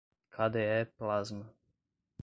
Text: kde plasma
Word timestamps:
kde 0.33 0.65
plasma 0.97 1.45